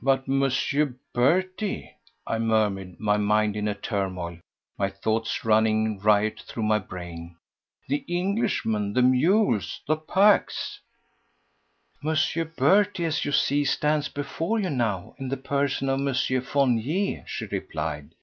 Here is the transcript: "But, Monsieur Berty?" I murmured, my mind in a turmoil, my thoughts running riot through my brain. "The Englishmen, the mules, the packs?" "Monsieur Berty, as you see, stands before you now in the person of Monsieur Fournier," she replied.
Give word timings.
"But, 0.00 0.26
Monsieur 0.26 0.94
Berty?" 1.12 1.90
I 2.26 2.38
murmured, 2.38 2.98
my 2.98 3.18
mind 3.18 3.54
in 3.54 3.68
a 3.68 3.74
turmoil, 3.74 4.38
my 4.78 4.88
thoughts 4.88 5.44
running 5.44 6.00
riot 6.00 6.40
through 6.40 6.62
my 6.62 6.78
brain. 6.78 7.36
"The 7.86 8.02
Englishmen, 8.08 8.94
the 8.94 9.02
mules, 9.02 9.82
the 9.86 9.96
packs?" 9.98 10.80
"Monsieur 12.02 12.46
Berty, 12.46 13.04
as 13.04 13.26
you 13.26 13.32
see, 13.32 13.62
stands 13.66 14.08
before 14.08 14.58
you 14.58 14.70
now 14.70 15.14
in 15.18 15.28
the 15.28 15.36
person 15.36 15.90
of 15.90 16.00
Monsieur 16.00 16.40
Fournier," 16.40 17.24
she 17.26 17.44
replied. 17.44 18.14